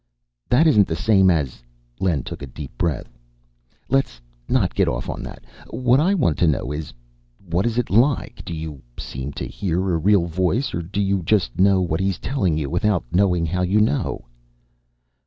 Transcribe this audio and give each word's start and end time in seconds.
"That 0.49 0.65
isn't 0.65 0.87
the 0.87 0.95
same 0.95 1.29
as" 1.29 1.61
Len 1.99 2.23
took 2.23 2.41
a 2.41 2.47
deep 2.47 2.75
breath. 2.75 3.19
"Let's 3.87 4.19
not 4.49 4.73
get 4.73 4.87
off 4.87 5.07
on 5.11 5.21
that. 5.21 5.43
What 5.69 5.99
I 5.99 6.15
want 6.15 6.39
to 6.39 6.47
know 6.47 6.71
is, 6.71 6.91
what 7.37 7.67
is 7.67 7.77
it 7.77 7.91
like? 7.91 8.43
Do 8.43 8.51
you 8.55 8.81
seem 8.97 9.31
to 9.33 9.45
hear 9.45 9.91
a 9.91 9.99
real 9.99 10.25
voice, 10.25 10.73
or 10.73 10.81
do 10.81 10.99
you 10.99 11.21
just 11.21 11.59
know 11.59 11.81
what 11.81 11.99
he's 11.99 12.17
telling 12.17 12.57
you, 12.57 12.67
without 12.67 13.05
knowing 13.11 13.45
how 13.45 13.61
you 13.61 13.79
know?" 13.79 14.25